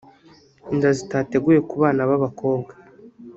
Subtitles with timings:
[0.73, 2.71] inda zitateguwe ku bana b’abakobwa